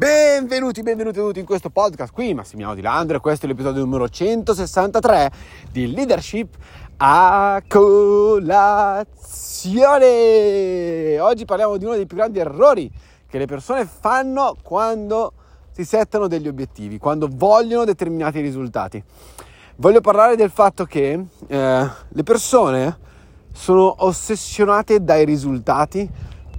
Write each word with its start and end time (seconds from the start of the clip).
Benvenuti, 0.00 0.82
benvenuti 0.82 1.18
tutti 1.18 1.40
in 1.40 1.44
questo 1.44 1.68
podcast 1.68 2.10
qui, 2.10 2.32
Massimiliano 2.32 2.74
Di 2.74 2.80
Landro 2.80 3.18
e 3.18 3.20
questo 3.20 3.44
è 3.44 3.48
l'episodio 3.50 3.82
numero 3.82 4.08
163 4.08 5.30
di 5.70 5.92
Leadership 5.92 6.54
a 6.96 7.62
colazione. 7.68 8.48
Oggi 11.20 11.44
parliamo 11.44 11.76
di 11.76 11.84
uno 11.84 11.96
dei 11.96 12.06
più 12.06 12.16
grandi 12.16 12.38
errori 12.38 12.90
che 13.28 13.36
le 13.36 13.44
persone 13.44 13.84
fanno 13.84 14.56
quando 14.62 15.34
si 15.70 15.84
settano 15.84 16.28
degli 16.28 16.48
obiettivi, 16.48 16.96
quando 16.96 17.28
vogliono 17.30 17.84
determinati 17.84 18.40
risultati. 18.40 19.04
Voglio 19.76 20.00
parlare 20.00 20.34
del 20.34 20.48
fatto 20.48 20.86
che 20.86 21.26
eh, 21.46 21.90
le 22.08 22.22
persone 22.22 22.98
sono 23.52 23.96
ossessionate 23.98 25.04
dai 25.04 25.26
risultati 25.26 26.08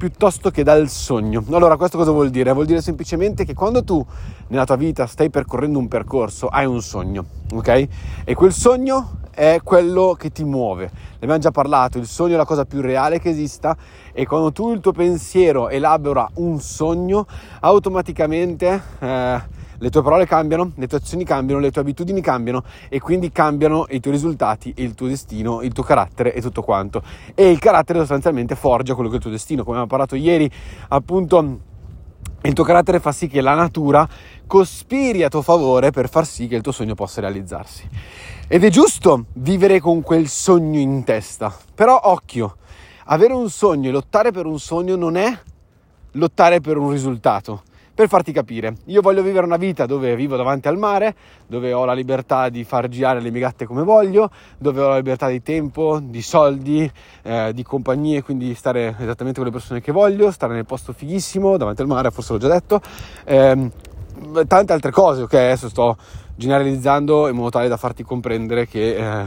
piuttosto 0.02 0.50
che 0.50 0.64
dal 0.64 0.90
sogno. 0.90 1.44
Allora, 1.52 1.78
questo 1.78 1.96
cosa 1.96 2.10
vuol 2.10 2.32
dire? 2.32 2.52
Vuol 2.54 2.66
dire 2.66 2.82
semplicemente 2.82 3.46
che 3.46 3.54
quando 3.54 3.84
tu 3.84 4.04
nella 4.48 4.66
tua 4.66 4.76
vita 4.76 5.06
stai 5.06 5.30
percorrendo 5.30 5.78
un 5.78 5.88
percorso, 5.88 6.48
hai 6.48 6.66
un 6.66 6.82
sogno, 6.82 7.24
ok? 7.54 7.88
E 8.24 8.34
quel 8.34 8.52
sogno 8.52 9.20
è 9.30 9.60
quello 9.64 10.16
che 10.18 10.32
ti 10.32 10.44
muove. 10.44 10.86
Ne 10.86 11.18
abbiamo 11.20 11.38
già 11.38 11.52
parlato, 11.52 12.00
il 12.00 12.08
sogno 12.08 12.34
è 12.34 12.38
la 12.38 12.46
cosa 12.46 12.66
più 12.66 12.82
reale 12.82 13.20
che 13.20 13.30
esista 13.30 13.78
e 14.12 14.26
quando 14.26 14.52
tu 14.52 14.74
il 14.74 14.80
tuo 14.80 14.92
pensiero 14.92 15.70
elabora 15.70 16.28
un 16.38 16.60
sogno, 16.60 17.28
automaticamente 17.60 18.82
eh, 18.98 19.42
le 19.82 19.90
tue 19.90 20.04
parole 20.04 20.28
cambiano, 20.28 20.74
le 20.76 20.88
tue 20.88 21.00
azioni 21.00 21.24
cambiano, 21.24 21.60
le 21.60 21.72
tue 21.72 21.82
abitudini 21.82 22.22
cambiano 22.22 22.64
e 22.88 23.00
quindi 23.00 23.32
cambiano 23.32 23.88
i 23.90 24.00
tuoi 24.00 24.14
risultati, 24.14 24.74
il 24.78 24.94
tuo 24.94 25.08
destino, 25.08 25.64
il 25.64 25.74
tuo 25.74 25.82
carattere 25.82 26.36
e 26.36 26.42
tutto 26.42 26.62
quanto. 26.62 27.02
E 27.34 27.50
il 27.50 27.58
carattere 27.58 27.98
sostanzialmente 27.98 28.56
forgia 28.56 28.94
quello 28.94 29.10
che 29.10 29.16
è 29.16 29.18
il 29.18 29.24
tuo 29.24 29.32
destino, 29.32 29.64
come 29.64 29.78
abbiamo 29.78 29.90
parlato 29.90 30.16
ieri, 30.16 30.50
appunto 30.90 31.60
il 32.44 32.54
tuo 32.54 32.64
carattere 32.64 33.00
fa 33.00 33.12
sì 33.12 33.26
che 33.28 33.42
la 33.42 33.56
natura 33.56 34.08
cospiri 34.46 35.24
a 35.24 35.30
tuo 35.30 35.42
favore 35.42 35.90
per 35.90 36.10
far 36.10 36.28
sì 36.28 36.48
che 36.48 36.56
il 36.56 36.62
tuo 36.62 36.72
sogno 36.72 36.94
possa 36.94 37.20
realizzarsi. 37.22 37.90
Ed 38.48 38.64
è 38.64 38.70
giusto 38.70 39.26
vivere 39.34 39.80
con 39.80 40.04
quel 40.04 40.28
sogno 40.28 40.78
in 40.78 41.04
testa, 41.04 41.52
però 41.74 42.00
occhio, 42.04 42.58
avere 43.06 43.34
un 43.34 43.50
sogno 43.50 43.90
e 43.90 43.92
lottare 43.92 44.32
per 44.32 44.46
un 44.46 44.60
sogno 44.60 44.96
non 44.96 45.18
è 45.18 45.36
lottare 46.12 46.62
per 46.62 46.78
un 46.78 46.92
risultato. 46.92 47.64
Per 48.02 48.10
farti 48.10 48.32
capire, 48.32 48.78
io 48.86 49.00
voglio 49.00 49.22
vivere 49.22 49.46
una 49.46 49.58
vita 49.58 49.86
dove 49.86 50.16
vivo 50.16 50.36
davanti 50.36 50.68
al 50.68 50.76
mare, 50.76 51.14
dove 51.46 51.72
ho 51.72 51.86
la 51.86 51.94
libertà 51.94 52.50
di 52.50 52.64
far 52.64 52.90
girare 52.90 53.22
le 53.22 53.30
mie 53.30 53.42
gatte 53.42 53.68
come 53.68 53.84
voglio, 53.84 54.32
dove 54.58 54.82
ho 54.82 54.88
la 54.88 54.96
libertà 54.96 55.28
di 55.28 55.44
tempo, 55.44 56.00
di 56.02 56.24
soldi, 56.24 56.92
eh, 57.22 57.52
di 57.54 57.62
compagnie, 57.62 58.24
quindi 58.24 58.56
stare 58.56 58.96
esattamente 58.98 59.38
con 59.38 59.46
le 59.46 59.52
persone 59.52 59.82
che 59.82 59.92
voglio, 59.92 60.32
stare 60.32 60.56
nel 60.56 60.66
posto 60.66 60.94
fighissimo, 60.94 61.58
davanti 61.58 61.82
al 61.82 61.88
mare, 61.88 62.10
forse 62.10 62.34
l'ho 62.34 62.40
già 62.40 62.48
detto, 62.48 62.82
eh, 63.24 63.70
tante 64.48 64.74
altre 64.74 64.90
cose, 64.90 65.22
ok? 65.22 65.34
Adesso 65.36 65.70
sto 65.70 65.96
generalizzando 66.34 67.28
in 67.28 67.36
modo 67.36 67.52
tale 67.52 67.68
da 67.68 67.78
farti 67.78 68.02
comprendere 68.02 68.66
che 68.66 68.96
eh, 68.96 69.26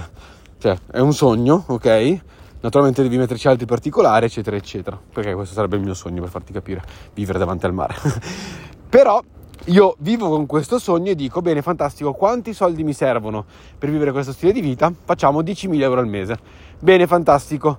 cioè, 0.58 0.76
è 0.90 0.98
un 0.98 1.12
sogno, 1.12 1.62
ok? 1.68 2.22
Naturalmente 2.64 3.02
devi 3.02 3.18
metterci 3.18 3.46
altri 3.46 3.66
particolari, 3.66 4.24
eccetera, 4.24 4.56
eccetera. 4.56 4.98
Perché 5.12 5.34
questo 5.34 5.52
sarebbe 5.52 5.76
il 5.76 5.82
mio 5.82 5.92
sogno 5.92 6.22
per 6.22 6.30
farti 6.30 6.50
capire, 6.50 6.82
vivere 7.12 7.38
davanti 7.38 7.66
al 7.66 7.74
mare. 7.74 7.94
Però 8.94 9.20
io 9.64 9.96
vivo 9.98 10.28
con 10.28 10.46
questo 10.46 10.78
sogno 10.78 11.10
e 11.10 11.14
dico, 11.16 11.42
bene, 11.42 11.62
fantastico, 11.62 12.12
quanti 12.12 12.54
soldi 12.54 12.84
mi 12.84 12.92
servono 12.92 13.44
per 13.76 13.90
vivere 13.90 14.12
questo 14.12 14.30
stile 14.30 14.52
di 14.52 14.60
vita? 14.60 14.92
Facciamo 15.04 15.40
10.000 15.40 15.80
euro 15.80 15.98
al 15.98 16.06
mese. 16.06 16.38
Bene, 16.78 17.08
fantastico 17.08 17.78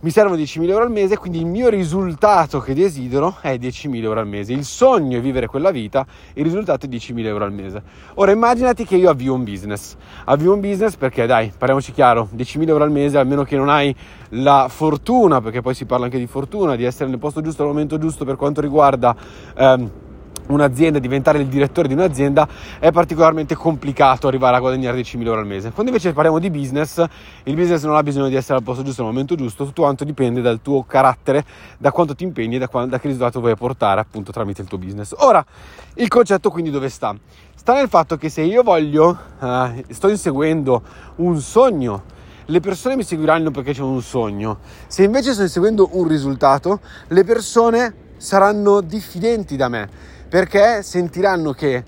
mi 0.00 0.10
servono 0.10 0.36
10.000 0.36 0.68
euro 0.68 0.84
al 0.84 0.92
mese, 0.92 1.16
quindi 1.16 1.38
il 1.38 1.46
mio 1.46 1.68
risultato 1.68 2.60
che 2.60 2.72
desidero 2.72 3.36
è 3.40 3.54
10.000 3.54 4.02
euro 4.02 4.20
al 4.20 4.28
mese. 4.28 4.52
Il 4.52 4.64
sogno 4.64 5.18
è 5.18 5.20
vivere 5.20 5.48
quella 5.48 5.72
vita, 5.72 6.06
il 6.34 6.44
risultato 6.44 6.86
è 6.86 6.88
10.000 6.88 7.24
euro 7.24 7.44
al 7.44 7.52
mese. 7.52 7.82
Ora 8.14 8.30
immaginati 8.30 8.84
che 8.84 8.94
io 8.94 9.10
avvio 9.10 9.34
un 9.34 9.42
business. 9.42 9.96
Avvio 10.26 10.52
un 10.52 10.60
business 10.60 10.94
perché, 10.94 11.26
dai, 11.26 11.52
parliamoci 11.56 11.90
chiaro, 11.90 12.28
10.000 12.32 12.68
euro 12.68 12.84
al 12.84 12.92
mese, 12.92 13.18
almeno 13.18 13.42
che 13.42 13.56
non 13.56 13.68
hai 13.68 13.94
la 14.30 14.68
fortuna, 14.68 15.40
perché 15.40 15.62
poi 15.62 15.74
si 15.74 15.84
parla 15.84 16.04
anche 16.04 16.18
di 16.18 16.28
fortuna, 16.28 16.76
di 16.76 16.84
essere 16.84 17.10
nel 17.10 17.18
posto 17.18 17.40
giusto 17.40 17.62
al 17.62 17.68
momento 17.68 17.98
giusto 17.98 18.24
per 18.24 18.36
quanto 18.36 18.60
riguarda... 18.60 19.16
Ehm, 19.56 19.90
un'azienda, 20.48 20.98
diventare 20.98 21.38
il 21.38 21.46
direttore 21.46 21.88
di 21.88 21.94
un'azienda, 21.94 22.46
è 22.78 22.90
particolarmente 22.90 23.54
complicato 23.54 24.28
arrivare 24.28 24.56
a 24.56 24.60
guadagnare 24.60 25.00
10.000 25.00 25.26
euro 25.26 25.40
al 25.40 25.46
mese. 25.46 25.70
Quando 25.70 25.90
invece 25.90 26.12
parliamo 26.12 26.38
di 26.38 26.50
business, 26.50 27.04
il 27.44 27.54
business 27.54 27.84
non 27.84 27.96
ha 27.96 28.02
bisogno 28.02 28.28
di 28.28 28.34
essere 28.34 28.58
al 28.58 28.62
posto 28.62 28.82
giusto 28.82 29.02
al 29.02 29.08
momento 29.08 29.34
giusto, 29.34 29.64
tutto 29.64 29.82
quanto 29.82 30.04
dipende 30.04 30.40
dal 30.40 30.60
tuo 30.62 30.84
carattere, 30.84 31.44
da 31.78 31.90
quanto 31.90 32.14
ti 32.14 32.24
impegni 32.24 32.56
e 32.56 32.58
da, 32.58 32.68
da 32.86 32.98
che 32.98 33.08
risultato 33.08 33.40
vuoi 33.40 33.56
portare 33.56 34.00
appunto 34.00 34.32
tramite 34.32 34.62
il 34.62 34.68
tuo 34.68 34.78
business. 34.78 35.14
Ora, 35.18 35.44
il 35.94 36.08
concetto 36.08 36.50
quindi 36.50 36.70
dove 36.70 36.88
sta? 36.88 37.16
Sta 37.54 37.74
nel 37.74 37.88
fatto 37.88 38.16
che 38.16 38.28
se 38.28 38.42
io 38.42 38.62
voglio, 38.62 39.18
uh, 39.40 39.82
sto 39.90 40.08
inseguendo 40.08 40.82
un 41.16 41.38
sogno, 41.40 42.16
le 42.46 42.60
persone 42.60 42.96
mi 42.96 43.02
seguiranno 43.02 43.50
perché 43.50 43.72
c'è 43.72 43.82
un 43.82 44.00
sogno. 44.00 44.60
Se 44.86 45.02
invece 45.02 45.34
sto 45.34 45.42
inseguendo 45.42 45.90
un 45.92 46.08
risultato, 46.08 46.80
le 47.08 47.24
persone 47.24 47.94
saranno 48.16 48.80
diffidenti 48.80 49.56
da 49.56 49.68
me 49.68 50.16
perché 50.28 50.82
sentiranno 50.82 51.52
che 51.52 51.84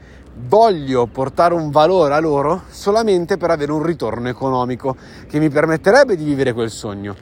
voglio 0.47 1.07
portare 1.07 1.55
un 1.55 1.71
valore 1.71 2.15
a 2.15 2.19
loro 2.21 2.63
solamente 2.71 3.37
per 3.37 3.51
avere 3.51 3.73
un 3.73 3.83
ritorno 3.83 4.29
economico 4.29 4.97
che 5.29 5.39
mi 5.39 5.51
permetterebbe 5.51 6.17
di 6.17 6.25
vivere 6.25 6.53
quel 6.53 6.71
sogno. 6.71 7.15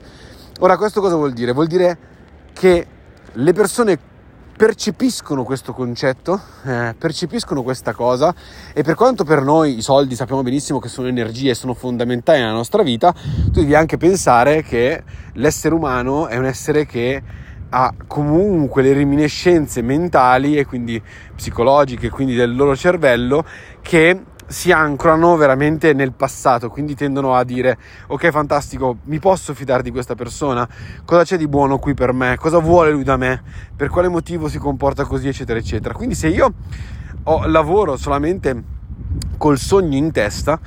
Ora, 0.59 0.77
questo 0.77 1.01
cosa 1.01 1.15
vuol 1.15 1.33
dire? 1.33 1.51
Vuol 1.51 1.67
dire 1.67 1.97
che 2.53 2.85
le 3.33 3.53
persone 3.53 3.97
percepiscono 4.59 5.45
questo 5.45 5.71
concetto, 5.71 6.37
eh, 6.65 6.93
percepiscono 6.97 7.63
questa 7.63 7.93
cosa 7.93 8.35
e 8.73 8.83
per 8.83 8.95
quanto 8.95 9.23
per 9.23 9.41
noi 9.41 9.77
i 9.77 9.81
soldi 9.81 10.15
sappiamo 10.15 10.43
benissimo 10.43 10.79
che 10.79 10.89
sono 10.89 11.07
energie 11.07 11.53
sono 11.53 11.73
fondamentali 11.73 12.39
nella 12.39 12.51
nostra 12.51 12.83
vita, 12.83 13.13
tu 13.13 13.51
devi 13.51 13.73
anche 13.73 13.95
pensare 13.95 14.61
che 14.61 15.01
l'essere 15.35 15.73
umano 15.73 16.27
è 16.27 16.35
un 16.35 16.43
essere 16.43 16.85
che 16.85 17.23
ha 17.69 17.93
comunque 18.07 18.81
le 18.81 18.93
reminiscenze 18.93 19.81
mentali 19.81 20.57
e 20.57 20.65
quindi 20.65 21.01
psicologiche, 21.35 22.09
quindi 22.09 22.35
del 22.35 22.55
loro 22.55 22.75
cervello, 22.75 23.45
che 23.81 24.23
si 24.49 24.71
ancorano 24.71 25.35
veramente 25.35 25.93
nel 25.93 26.11
passato, 26.11 26.69
quindi 26.69 26.95
tendono 26.95 27.35
a 27.35 27.43
dire 27.43 27.77
ok 28.07 28.31
fantastico, 28.31 28.97
mi 29.03 29.19
posso 29.19 29.53
fidare 29.53 29.83
di 29.83 29.91
questa 29.91 30.15
persona, 30.15 30.67
cosa 31.05 31.23
c'è 31.23 31.37
di 31.37 31.47
buono 31.47 31.77
qui 31.77 31.93
per 31.93 32.13
me, 32.13 32.35
cosa 32.37 32.57
vuole 32.57 32.89
lui 32.89 33.03
da 33.03 33.15
me, 33.15 33.43
per 33.75 33.89
quale 33.89 34.07
motivo 34.07 34.47
si 34.47 34.57
comporta 34.57 35.05
così? 35.05 35.27
eccetera 35.27 35.59
eccetera. 35.59 35.93
Quindi 35.93 36.15
se 36.15 36.29
io 36.29 36.53
ho, 37.23 37.45
lavoro 37.45 37.95
solamente 37.95 38.63
col 39.37 39.59
sogno 39.59 39.95
in 39.95 40.11
testa, 40.11 40.59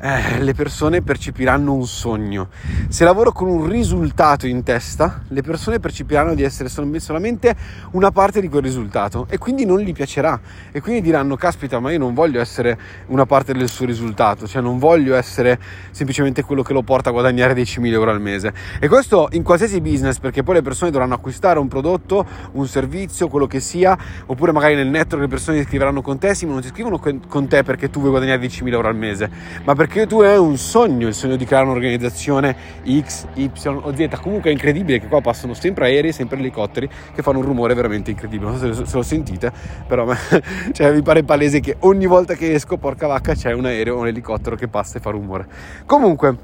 eh, 0.00 0.42
le 0.42 0.54
persone 0.54 1.02
percepiranno 1.02 1.74
un 1.74 1.86
sogno. 1.86 2.48
Se 2.88 3.04
lavoro 3.04 3.32
con 3.32 3.48
un 3.48 3.66
risultato 3.66 4.46
in 4.46 4.62
testa, 4.62 5.22
le 5.28 5.42
persone 5.42 5.78
percepiranno 5.78 6.34
di 6.34 6.42
essere 6.42 6.68
solamente 6.68 7.54
una 7.92 8.10
parte 8.10 8.40
di 8.40 8.48
quel 8.48 8.62
risultato 8.62 9.26
e 9.28 9.36
quindi 9.36 9.66
non 9.66 9.80
gli 9.80 9.92
piacerà 9.92 10.40
e 10.72 10.80
quindi 10.80 11.02
diranno 11.02 11.36
caspita 11.36 11.78
ma 11.80 11.92
io 11.92 11.98
non 11.98 12.14
voglio 12.14 12.40
essere 12.40 12.78
una 13.06 13.26
parte 13.26 13.52
del 13.52 13.68
suo 13.68 13.84
risultato, 13.84 14.46
cioè 14.46 14.62
non 14.62 14.78
voglio 14.78 15.14
essere 15.14 15.58
semplicemente 15.90 16.42
quello 16.42 16.62
che 16.62 16.72
lo 16.72 16.82
porta 16.82 17.10
a 17.10 17.12
guadagnare 17.12 17.52
10.000 17.54 17.92
euro 17.92 18.10
al 18.10 18.20
mese. 18.20 18.54
E 18.80 18.88
questo 18.88 19.28
in 19.32 19.42
qualsiasi 19.42 19.80
business 19.80 20.18
perché 20.18 20.42
poi 20.42 20.54
le 20.54 20.62
persone 20.62 20.90
dovranno 20.90 21.14
acquistare 21.14 21.58
un 21.58 21.68
prodotto, 21.68 22.26
un 22.52 22.66
servizio, 22.66 23.28
quello 23.28 23.46
che 23.46 23.60
sia, 23.60 23.96
oppure 24.26 24.52
magari 24.52 24.74
nel 24.74 24.88
network 24.88 25.22
le 25.22 25.28
persone 25.28 25.58
si 25.58 25.62
iscriveranno 25.64 26.00
con 26.00 26.18
te, 26.18 26.34
sì 26.34 26.46
ma 26.46 26.52
non 26.52 26.62
si 26.62 26.68
iscrivono 26.68 26.98
con 26.98 27.48
te 27.48 27.62
perché 27.62 27.90
tu 27.90 27.98
vuoi 27.98 28.10
guadagnare 28.10 28.40
10.000 28.40 28.72
euro 28.72 28.88
al 28.88 28.96
mese, 28.96 29.30
ma 29.64 29.74
perché 29.74 29.89
perché 29.90 30.06
tu 30.06 30.20
hai 30.20 30.38
un 30.38 30.56
sogno, 30.56 31.08
il 31.08 31.14
sogno 31.14 31.34
di 31.34 31.44
creare 31.44 31.64
un'organizzazione 31.64 32.54
X, 33.02 33.26
Y 33.34 33.50
o 33.64 33.92
Z. 33.92 34.20
Comunque 34.20 34.50
è 34.50 34.52
incredibile 34.52 35.00
che 35.00 35.08
qua 35.08 35.20
passano 35.20 35.52
sempre 35.52 35.86
aerei, 35.86 36.12
sempre 36.12 36.38
elicotteri 36.38 36.88
che 37.12 37.22
fanno 37.22 37.38
un 37.38 37.44
rumore 37.44 37.74
veramente 37.74 38.12
incredibile. 38.12 38.50
Non 38.50 38.60
so 38.60 38.84
se, 38.86 38.96
lo 38.96 39.02
sentite, 39.02 39.50
però 39.88 40.06
cioè, 40.70 40.92
mi 40.92 41.02
pare 41.02 41.24
palese 41.24 41.58
che 41.58 41.74
ogni 41.80 42.06
volta 42.06 42.34
che 42.34 42.54
esco, 42.54 42.76
porca 42.76 43.08
vacca, 43.08 43.34
c'è 43.34 43.52
un 43.52 43.64
aereo 43.64 43.96
o 43.96 43.98
un 43.98 44.06
elicottero 44.06 44.54
che 44.54 44.68
passa 44.68 44.98
e 44.98 45.00
fa 45.00 45.10
rumore. 45.10 45.48
Comunque, 45.86 46.36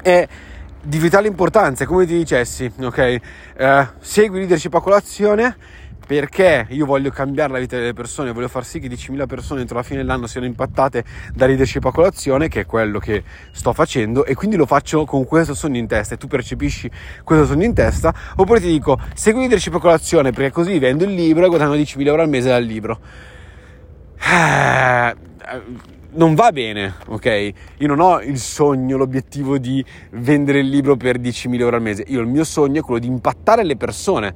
è 0.00 0.26
di 0.82 0.98
vitale 0.98 1.28
importanza, 1.28 1.84
come 1.84 2.06
ti 2.06 2.16
dicessi, 2.16 2.72
ok? 2.80 2.98
Eh, 3.56 3.88
segui 3.98 4.38
leadership 4.38 4.72
a 4.72 4.80
colazione 4.80 5.56
perché 6.06 6.66
io 6.70 6.86
voglio 6.86 7.10
cambiare 7.10 7.52
la 7.52 7.58
vita 7.58 7.76
delle 7.76 7.92
persone, 7.92 8.32
voglio 8.32 8.48
far 8.48 8.64
sì 8.64 8.78
che 8.78 8.88
10.000 8.88 9.26
persone 9.26 9.60
entro 9.60 9.76
la 9.76 9.82
fine 9.82 9.98
dell'anno 10.00 10.26
siano 10.26 10.46
impattate 10.46 11.04
da 11.32 11.46
leadership 11.46 11.84
a 11.84 11.92
colazione, 11.92 12.48
che 12.48 12.60
è 12.60 12.66
quello 12.66 12.98
che 12.98 13.22
sto 13.52 13.72
facendo, 13.72 14.24
e 14.24 14.34
quindi 14.34 14.56
lo 14.56 14.66
faccio 14.66 15.04
con 15.04 15.24
questo 15.24 15.54
sogno 15.54 15.78
in 15.78 15.86
testa 15.86 16.14
e 16.14 16.18
tu 16.18 16.26
percepisci 16.26 16.90
questo 17.22 17.46
sogno 17.46 17.64
in 17.64 17.74
testa, 17.74 18.14
oppure 18.36 18.60
ti 18.60 18.68
dico 18.68 18.98
segui 19.14 19.40
leadership 19.40 19.74
a 19.74 19.80
colazione 19.80 20.30
perché 20.32 20.50
così 20.50 20.78
vendo 20.78 21.04
il 21.04 21.14
libro 21.14 21.44
e 21.44 21.48
guadagno 21.48 21.74
10.000 21.74 22.06
euro 22.06 22.22
al 22.22 22.28
mese 22.28 22.48
dal 22.48 22.64
libro. 22.64 23.00
Eh, 24.16 25.14
non 26.14 26.34
va 26.34 26.52
bene, 26.52 26.94
ok? 27.06 27.52
Io 27.78 27.86
non 27.86 28.00
ho 28.00 28.20
il 28.20 28.38
sogno, 28.38 28.96
l'obiettivo 28.96 29.58
di 29.58 29.84
vendere 30.12 30.60
il 30.60 30.68
libro 30.68 30.96
per 30.96 31.18
10.000 31.18 31.60
euro 31.60 31.76
al 31.76 31.82
mese. 31.82 32.04
Io 32.08 32.20
il 32.20 32.26
mio 32.26 32.44
sogno 32.44 32.80
è 32.80 32.84
quello 32.84 33.00
di 33.00 33.06
impattare 33.06 33.64
le 33.64 33.76
persone 33.76 34.34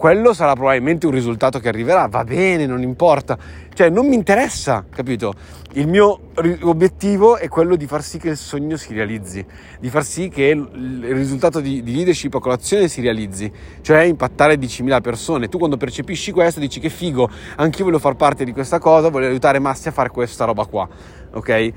quello 0.00 0.32
sarà 0.32 0.54
probabilmente 0.54 1.04
un 1.04 1.12
risultato 1.12 1.58
che 1.58 1.68
arriverà, 1.68 2.06
va 2.06 2.24
bene, 2.24 2.64
non 2.64 2.80
importa, 2.80 3.36
cioè 3.74 3.90
non 3.90 4.08
mi 4.08 4.14
interessa, 4.14 4.86
capito? 4.88 5.34
Il 5.72 5.88
mio 5.88 6.30
obiettivo 6.62 7.36
è 7.36 7.48
quello 7.48 7.76
di 7.76 7.86
far 7.86 8.02
sì 8.02 8.16
che 8.16 8.30
il 8.30 8.38
sogno 8.38 8.78
si 8.78 8.94
realizzi, 8.94 9.44
di 9.78 9.90
far 9.90 10.02
sì 10.02 10.30
che 10.30 10.44
il 10.44 11.04
risultato 11.12 11.60
di, 11.60 11.82
di 11.82 11.94
leadership 11.94 12.34
a 12.34 12.40
colazione 12.40 12.88
si 12.88 13.02
realizzi, 13.02 13.52
cioè 13.82 14.00
impattare 14.04 14.54
10.000 14.54 15.02
persone. 15.02 15.48
Tu 15.50 15.58
quando 15.58 15.76
percepisci 15.76 16.32
questo 16.32 16.60
dici 16.60 16.80
che 16.80 16.88
figo, 16.88 17.28
anch'io 17.56 17.84
voglio 17.84 17.98
far 17.98 18.16
parte 18.16 18.44
di 18.44 18.52
questa 18.52 18.78
cosa, 18.78 19.10
voglio 19.10 19.26
aiutare 19.26 19.58
massi 19.58 19.88
a 19.88 19.92
fare 19.92 20.08
questa 20.08 20.46
roba 20.46 20.64
qua, 20.64 20.88
ok? 21.32 21.48
E 21.50 21.72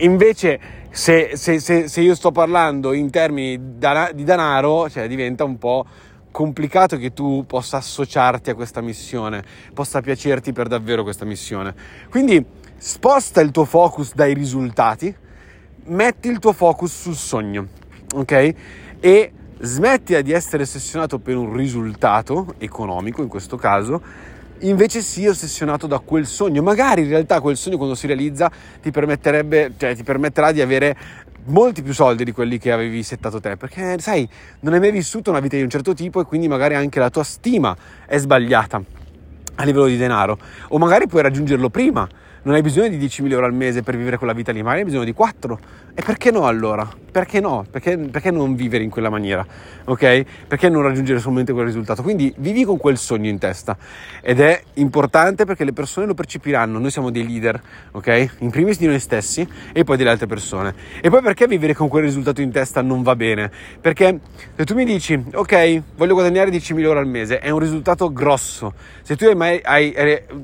invece 0.00 0.60
se, 0.90 1.30
se, 1.36 1.58
se, 1.58 1.88
se 1.88 2.00
io 2.02 2.14
sto 2.14 2.32
parlando 2.32 2.92
in 2.92 3.08
termini 3.08 3.58
di 3.58 4.24
denaro, 4.24 4.90
cioè 4.90 5.08
diventa 5.08 5.44
un 5.44 5.56
po' 5.56 5.86
complicato 6.36 6.98
che 6.98 7.14
tu 7.14 7.46
possa 7.46 7.78
associarti 7.78 8.50
a 8.50 8.54
questa 8.54 8.82
missione, 8.82 9.42
possa 9.72 10.02
piacerti 10.02 10.52
per 10.52 10.68
davvero 10.68 11.02
questa 11.02 11.24
missione. 11.24 11.74
Quindi 12.10 12.44
sposta 12.76 13.40
il 13.40 13.50
tuo 13.50 13.64
focus 13.64 14.12
dai 14.12 14.34
risultati, 14.34 15.16
metti 15.84 16.28
il 16.28 16.38
tuo 16.38 16.52
focus 16.52 16.92
sul 16.92 17.14
sogno, 17.14 17.68
ok? 18.12 18.54
E 19.00 19.32
smettila 19.60 20.20
di 20.20 20.32
essere 20.32 20.64
ossessionato 20.64 21.20
per 21.20 21.38
un 21.38 21.54
risultato 21.54 22.52
economico 22.58 23.22
in 23.22 23.28
questo 23.28 23.56
caso, 23.56 24.02
invece 24.60 25.00
sii 25.00 25.28
ossessionato 25.28 25.86
da 25.86 25.98
quel 25.98 26.26
sogno. 26.26 26.62
Magari 26.62 27.02
in 27.02 27.08
realtà 27.08 27.40
quel 27.40 27.56
sogno 27.56 27.76
quando 27.76 27.94
si 27.94 28.06
realizza 28.06 28.50
ti 28.80 28.92
cioè 28.92 29.94
ti 29.94 30.02
permetterà 30.02 30.52
di 30.52 30.60
avere 30.60 30.96
molti 31.46 31.82
più 31.82 31.94
soldi 31.94 32.24
di 32.24 32.32
quelli 32.32 32.58
che 32.58 32.72
avevi 32.72 33.02
settato 33.02 33.40
te, 33.40 33.56
perché 33.56 33.96
sai, 33.98 34.28
non 34.60 34.72
hai 34.72 34.80
mai 34.80 34.90
vissuto 34.90 35.30
una 35.30 35.40
vita 35.40 35.56
di 35.56 35.62
un 35.62 35.70
certo 35.70 35.94
tipo 35.94 36.20
e 36.20 36.24
quindi 36.24 36.48
magari 36.48 36.74
anche 36.74 36.98
la 36.98 37.10
tua 37.10 37.22
stima 37.22 37.76
è 38.06 38.18
sbagliata 38.18 38.82
a 39.58 39.64
livello 39.64 39.86
di 39.86 39.96
denaro, 39.96 40.38
o 40.68 40.78
magari 40.78 41.06
puoi 41.06 41.22
raggiungerlo 41.22 41.70
prima 41.70 42.06
non 42.46 42.54
hai 42.54 42.62
bisogno 42.62 42.86
di 42.86 42.96
10.000 42.96 43.32
euro 43.32 43.44
al 43.44 43.52
mese 43.52 43.82
per 43.82 43.96
vivere 43.96 44.18
quella 44.18 44.32
vita 44.32 44.52
lì, 44.52 44.62
ma 44.62 44.70
hai 44.70 44.84
bisogno 44.84 45.02
di 45.02 45.12
4. 45.12 45.58
E 45.98 46.02
perché 46.02 46.30
no 46.30 46.46
allora? 46.46 46.88
Perché 47.10 47.40
no? 47.40 47.64
Perché, 47.68 47.96
perché, 47.96 48.30
non 48.30 48.54
vivere 48.54 48.84
in 48.84 48.90
quella 48.90 49.08
maniera? 49.08 49.44
Ok? 49.86 50.24
Perché 50.46 50.68
non 50.68 50.82
raggiungere 50.82 51.18
solamente 51.18 51.52
quel 51.52 51.64
risultato? 51.64 52.02
Quindi 52.02 52.32
vivi 52.36 52.64
con 52.64 52.76
quel 52.76 52.98
sogno 52.98 53.28
in 53.28 53.38
testa. 53.38 53.76
Ed 54.20 54.38
è 54.38 54.62
importante 54.74 55.44
perché 55.44 55.64
le 55.64 55.72
persone 55.72 56.06
lo 56.06 56.14
percepiranno. 56.14 56.78
Noi 56.78 56.90
siamo 56.90 57.10
dei 57.10 57.26
leader, 57.26 57.60
ok? 57.92 58.34
In 58.40 58.50
primis 58.50 58.78
di 58.78 58.86
noi 58.86 59.00
stessi 59.00 59.48
e 59.72 59.82
poi 59.82 59.96
delle 59.96 60.10
altre 60.10 60.26
persone. 60.26 60.74
E 61.00 61.08
poi 61.08 61.22
perché 61.22 61.48
vivere 61.48 61.74
con 61.74 61.88
quel 61.88 62.04
risultato 62.04 62.42
in 62.42 62.52
testa 62.52 62.80
non 62.80 63.02
va 63.02 63.16
bene? 63.16 63.50
Perché 63.80 64.20
se 64.54 64.64
tu 64.64 64.74
mi 64.74 64.84
dici, 64.84 65.20
ok, 65.32 65.82
voglio 65.96 66.12
guadagnare 66.12 66.50
10.000 66.50 66.80
euro 66.80 66.98
al 67.00 67.08
mese, 67.08 67.38
è 67.38 67.50
un 67.50 67.58
risultato 67.58 68.12
grosso. 68.12 68.74
Se 69.00 69.16
tu 69.16 69.24
hai 69.24 69.34
mai, 69.34 69.58
hai, 69.64 69.94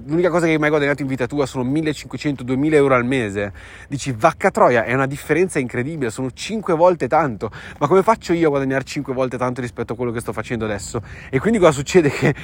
l'unica 0.06 0.30
cosa 0.30 0.46
che 0.46 0.52
hai 0.52 0.58
mai 0.58 0.70
guadagnato 0.70 1.02
in 1.02 1.08
vita 1.08 1.26
tua 1.26 1.44
sono 1.44 1.70
1.000 1.70 1.91
1500-2000 1.92 2.74
euro 2.74 2.94
al 2.94 3.04
mese, 3.04 3.52
dici 3.88 4.14
vacca 4.16 4.50
troia, 4.50 4.84
è 4.84 4.94
una 4.94 5.06
differenza 5.06 5.58
incredibile, 5.58 6.10
sono 6.10 6.30
5 6.30 6.74
volte 6.74 7.08
tanto, 7.08 7.50
ma 7.78 7.86
come 7.86 8.02
faccio 8.02 8.32
io 8.32 8.46
a 8.46 8.50
guadagnare 8.50 8.84
5 8.84 9.12
volte 9.12 9.38
tanto 9.38 9.60
rispetto 9.60 9.92
a 9.92 9.96
quello 9.96 10.10
che 10.10 10.20
sto 10.20 10.32
facendo 10.32 10.64
adesso? 10.64 11.02
E 11.30 11.38
quindi 11.38 11.58
cosa 11.58 11.72
succede? 11.72 12.10
Che 12.10 12.34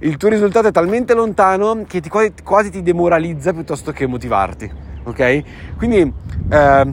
il 0.00 0.16
tuo 0.16 0.28
risultato 0.28 0.68
è 0.68 0.72
talmente 0.72 1.14
lontano 1.14 1.84
che 1.86 2.00
ti, 2.00 2.08
quasi, 2.08 2.32
quasi, 2.42 2.70
ti 2.70 2.82
demoralizza 2.82 3.52
piuttosto 3.52 3.92
che 3.92 4.06
motivarti, 4.06 4.70
ok? 5.04 5.42
Quindi 5.76 6.12
eh, 6.50 6.92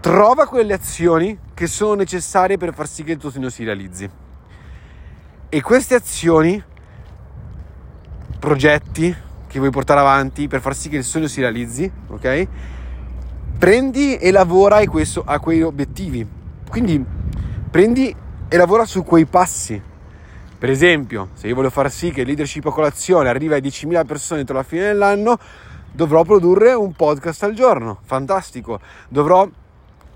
trova 0.00 0.46
quelle 0.46 0.72
azioni 0.72 1.38
che 1.54 1.66
sono 1.66 1.94
necessarie 1.94 2.56
per 2.56 2.72
far 2.72 2.88
sì 2.88 3.04
che 3.04 3.12
il 3.12 3.18
tuo 3.18 3.30
sogno 3.30 3.50
si 3.50 3.64
realizzi. 3.64 4.08
E 5.52 5.60
queste 5.62 5.94
azioni, 5.94 6.62
progetti, 8.38 9.14
che 9.50 9.58
vuoi 9.58 9.72
portare 9.72 9.98
avanti 9.98 10.46
per 10.46 10.60
far 10.60 10.76
sì 10.76 10.88
che 10.88 10.98
il 10.98 11.02
sogno 11.02 11.26
si 11.26 11.40
realizzi, 11.40 11.90
ok? 12.06 12.46
Prendi 13.58 14.14
e 14.16 14.30
lavora 14.30 14.76
a, 14.76 14.86
questo, 14.86 15.24
a 15.26 15.40
quei 15.40 15.60
obiettivi. 15.62 16.24
Quindi 16.68 17.04
prendi 17.68 18.14
e 18.48 18.56
lavora 18.56 18.84
su 18.84 19.02
quei 19.02 19.26
passi. 19.26 19.82
Per 20.56 20.70
esempio, 20.70 21.30
se 21.32 21.48
io 21.48 21.56
voglio 21.56 21.70
far 21.70 21.90
sì 21.90 22.12
che 22.12 22.20
il 22.20 22.28
leadership 22.28 22.64
a 22.66 22.70
colazione 22.70 23.28
arrivi 23.28 23.54
a 23.54 23.56
10.000 23.56 24.06
persone 24.06 24.40
entro 24.40 24.54
la 24.54 24.62
fine 24.62 24.82
dell'anno, 24.82 25.36
dovrò 25.90 26.22
produrre 26.22 26.72
un 26.72 26.92
podcast 26.92 27.42
al 27.42 27.54
giorno. 27.54 27.98
Fantastico. 28.04 28.78
Dovrò 29.08 29.48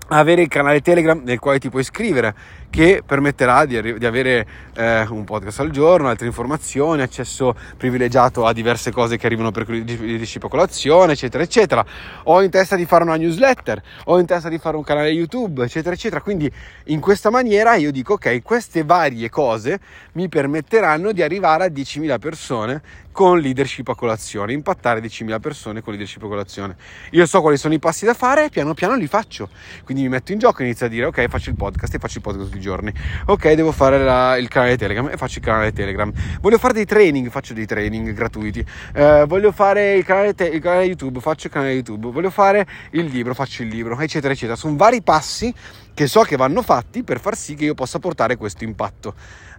avere 0.07 0.43
il 0.43 0.47
canale 0.47 0.79
Telegram 0.79 1.21
nel 1.25 1.39
quale 1.39 1.59
ti 1.59 1.69
puoi 1.69 1.81
iscrivere 1.81 2.33
che 2.69 3.03
permetterà 3.05 3.65
di, 3.65 3.97
di 3.97 4.05
avere 4.05 4.45
eh, 4.75 5.05
un 5.09 5.23
podcast 5.23 5.59
al 5.61 5.69
giorno, 5.71 6.09
altre 6.09 6.27
informazioni, 6.27 7.01
accesso 7.01 7.55
privilegiato 7.77 8.45
a 8.45 8.53
diverse 8.53 8.91
cose 8.91 9.17
che 9.17 9.25
arrivano 9.25 9.51
per 9.51 9.69
leadership 9.69 10.43
a 10.43 10.49
colazione, 10.49 11.13
eccetera, 11.13 11.43
eccetera. 11.43 11.85
Ho 12.23 12.41
in 12.41 12.49
testa 12.49 12.75
di 12.75 12.85
fare 12.85 13.03
una 13.03 13.15
newsletter, 13.15 13.81
ho 14.05 14.19
in 14.19 14.25
testa 14.25 14.49
di 14.49 14.57
fare 14.57 14.77
un 14.77 14.83
canale 14.83 15.09
YouTube, 15.09 15.63
eccetera, 15.63 15.95
eccetera. 15.95 16.21
Quindi 16.21 16.51
in 16.85 16.99
questa 16.99 17.29
maniera 17.29 17.75
io 17.75 17.91
dico 17.91 18.13
ok, 18.13 18.41
queste 18.41 18.83
varie 18.83 19.29
cose 19.29 19.79
mi 20.13 20.27
permetteranno 20.29 21.11
di 21.11 21.21
arrivare 21.21 21.65
a 21.65 21.67
10.000 21.67 22.19
persone 22.19 22.81
con 23.15 23.39
leadership 23.39 23.87
a 23.87 23.95
colazione, 23.95 24.51
impattare 24.51 24.99
10.000 24.99 25.39
persone 25.39 25.81
con 25.81 25.93
leadership 25.93 26.21
a 26.23 26.27
colazione. 26.27 26.75
Io 27.11 27.25
so 27.25 27.39
quali 27.39 27.55
sono 27.55 27.73
i 27.73 27.79
passi 27.79 28.03
da 28.03 28.13
fare 28.13 28.45
e 28.45 28.49
piano 28.49 28.73
piano 28.73 28.95
li 28.95 29.07
faccio. 29.07 29.47
Quindi 29.85 30.03
mi 30.03 30.09
metto 30.09 30.33
in 30.33 30.39
gioco 30.39 30.61
e 30.61 30.65
inizio 30.65 30.85
a 30.85 30.89
dire 30.89 31.05
ok, 31.05 31.27
faccio 31.29 31.49
il 31.49 31.55
podcast 31.55 31.93
e 31.93 31.97
faccio 31.99 32.17
il 32.17 32.23
podcast 32.23 32.49
tutti 32.49 32.59
giorni. 32.65 32.91
Ok, 33.27 33.51
devo 33.51 33.71
fare 33.71 34.03
la, 34.03 34.37
il 34.37 34.47
canale 34.47 34.75
Telegram 34.75 35.07
e 35.11 35.17
faccio 35.17 35.37
il 35.37 35.45
canale 35.45 35.71
Telegram. 35.71 36.11
Voglio 36.41 36.57
fare 36.57 36.73
dei 36.73 36.85
training, 36.85 37.29
faccio 37.29 37.53
dei 37.53 37.67
training 37.67 38.11
gratuiti. 38.13 38.65
Eh, 38.93 39.25
voglio 39.27 39.51
fare 39.51 39.93
il 39.93 40.03
canale, 40.03 40.33
te- 40.33 40.47
il 40.47 40.59
canale 40.59 40.85
YouTube, 40.85 41.19
faccio 41.19 41.45
il 41.47 41.53
canale 41.53 41.73
YouTube. 41.73 42.09
Voglio 42.09 42.31
fare 42.31 42.65
il 42.91 43.05
libro, 43.05 43.35
faccio 43.35 43.61
il 43.61 43.69
libro, 43.69 43.99
eccetera, 43.99 44.33
eccetera. 44.33 44.55
Sono 44.55 44.75
vari 44.75 45.03
passi 45.03 45.53
che 45.93 46.07
so 46.07 46.21
che 46.21 46.35
vanno 46.35 46.63
fatti 46.63 47.03
per 47.03 47.19
far 47.19 47.37
sì 47.37 47.53
che 47.53 47.65
io 47.65 47.75
possa 47.75 47.99
portare 47.99 48.35
questo 48.35 48.63
impatto. 48.63 49.13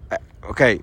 Eh, 0.09 0.21
ok, 0.41 0.79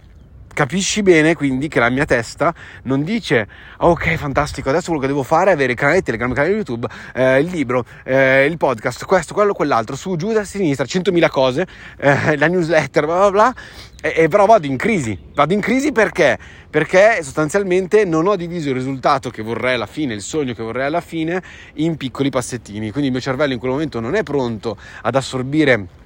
Capisci 0.53 1.01
bene 1.01 1.33
quindi 1.33 1.67
che 1.67 1.79
la 1.79 1.89
mia 1.89 2.05
testa 2.05 2.53
non 2.83 3.03
dice 3.03 3.47
ok 3.77 4.13
fantastico 4.17 4.69
adesso 4.69 4.85
quello 4.85 5.01
che 5.01 5.07
devo 5.07 5.23
fare 5.23 5.49
è 5.49 5.53
avere 5.53 5.71
il 5.71 5.77
canale 5.79 6.03
Telegram, 6.03 6.29
il 6.29 6.35
canale 6.35 6.53
YouTube, 6.53 6.87
eh, 7.15 7.39
il 7.39 7.47
libro, 7.47 7.83
eh, 8.03 8.45
il 8.45 8.57
podcast, 8.57 9.03
questo, 9.05 9.33
quello, 9.33 9.53
quell'altro, 9.53 9.95
su, 9.95 10.15
giù, 10.15 10.31
da 10.31 10.43
sinistra, 10.43 10.85
100.000 10.85 11.29
cose, 11.31 11.65
eh, 11.97 12.37
la 12.37 12.47
newsletter, 12.47 13.05
bla 13.05 13.17
bla 13.17 13.31
bla, 13.31 13.55
e, 13.99 14.13
e, 14.15 14.27
però 14.27 14.45
vado 14.45 14.67
in 14.67 14.77
crisi, 14.77 15.17
vado 15.33 15.53
in 15.53 15.59
crisi 15.59 15.91
perché? 15.91 16.37
Perché 16.69 17.23
sostanzialmente 17.23 18.05
non 18.05 18.27
ho 18.27 18.35
diviso 18.35 18.69
il 18.69 18.75
risultato 18.75 19.31
che 19.31 19.41
vorrei 19.41 19.73
alla 19.73 19.87
fine, 19.87 20.13
il 20.13 20.21
sogno 20.21 20.53
che 20.53 20.61
vorrei 20.61 20.85
alla 20.85 21.01
fine, 21.01 21.41
in 21.75 21.97
piccoli 21.97 22.29
passettini, 22.29 22.91
quindi 22.91 23.07
il 23.07 23.11
mio 23.11 23.21
cervello 23.21 23.53
in 23.53 23.59
quel 23.59 23.71
momento 23.71 23.99
non 23.99 24.13
è 24.13 24.21
pronto 24.21 24.77
ad 25.01 25.15
assorbire 25.15 26.01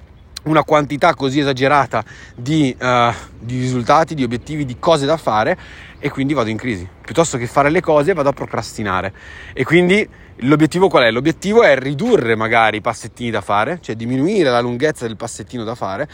una 0.48 0.64
quantità 0.64 1.14
così 1.14 1.40
esagerata 1.40 2.04
di, 2.34 2.74
uh, 2.78 3.12
di, 3.38 3.58
risultati, 3.60 4.14
di 4.14 4.24
obiettivi, 4.24 4.64
di 4.64 4.76
cose 4.78 5.06
da 5.06 5.16
fare 5.16 5.56
e 5.98 6.10
quindi 6.10 6.34
vado 6.34 6.50
in 6.50 6.56
crisi. 6.56 6.88
Piuttosto 7.00 7.38
che 7.38 7.46
fare 7.46 7.70
le 7.70 7.80
cose 7.80 8.12
vado 8.12 8.30
a 8.30 8.32
procrastinare. 8.32 9.12
E 9.52 9.64
quindi 9.64 10.06
l'obiettivo 10.42 10.88
qual 10.88 11.04
è? 11.04 11.10
L'obiettivo 11.10 11.62
è 11.62 11.78
ridurre 11.78 12.34
magari 12.34 12.78
i 12.78 12.80
passettini 12.80 13.30
da 13.30 13.40
fare, 13.40 13.78
cioè 13.80 13.94
diminuire 13.94 14.50
la 14.50 14.60
lunghezza 14.60 15.06
del 15.06 15.16
passettino 15.16 15.64
da 15.64 15.74
fare 15.74 16.08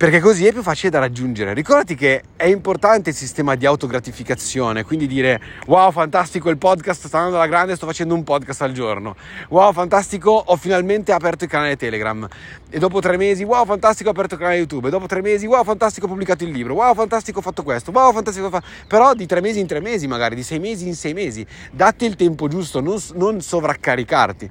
perché 0.00 0.20
così 0.20 0.46
è 0.46 0.50
più 0.50 0.62
facile 0.62 0.88
da 0.88 0.98
raggiungere. 0.98 1.52
Ricordati 1.52 1.94
che 1.94 2.22
è 2.34 2.46
importante 2.46 3.10
il 3.10 3.14
sistema 3.14 3.54
di 3.54 3.66
autogratificazione, 3.66 4.82
quindi 4.82 5.06
dire 5.06 5.38
wow 5.66 5.92
fantastico 5.92 6.48
il 6.48 6.56
podcast 6.56 7.06
sta 7.06 7.18
andando 7.18 7.36
alla 7.36 7.46
grande, 7.46 7.76
sto 7.76 7.84
facendo 7.84 8.14
un 8.14 8.24
podcast 8.24 8.62
al 8.62 8.72
giorno, 8.72 9.14
wow 9.50 9.70
fantastico 9.74 10.30
ho 10.30 10.56
finalmente 10.56 11.12
aperto 11.12 11.44
il 11.44 11.50
canale 11.50 11.76
Telegram. 11.76 12.26
E 12.70 12.78
dopo 12.78 13.00
tre 13.00 13.18
mesi 13.18 13.44
wow 13.44 13.66
fantastico 13.66 14.08
ho 14.08 14.12
aperto 14.12 14.36
il 14.36 14.40
canale 14.40 14.56
YouTube. 14.56 14.88
E 14.88 14.90
dopo 14.90 15.04
tre 15.04 15.20
mesi 15.20 15.44
wow 15.44 15.62
fantastico 15.64 16.06
ho 16.06 16.08
pubblicato 16.08 16.44
il 16.44 16.50
libro, 16.50 16.72
wow 16.72 16.94
fantastico 16.94 17.40
ho 17.40 17.42
fatto 17.42 17.62
questo, 17.62 17.90
wow 17.90 18.10
fantastico 18.10 18.46
ho 18.46 18.50
fatto... 18.50 18.66
però 18.86 19.12
di 19.12 19.26
tre 19.26 19.42
mesi 19.42 19.60
in 19.60 19.66
tre 19.66 19.80
mesi 19.80 20.06
magari, 20.06 20.34
di 20.34 20.42
sei 20.42 20.60
mesi 20.60 20.88
in 20.88 20.94
sei 20.94 21.12
mesi, 21.12 21.44
datti 21.70 22.06
il 22.06 22.16
tempo 22.16 22.48
giusto, 22.48 22.80
non, 22.80 22.98
non 23.16 23.42
sovraccaricarti 23.42 24.50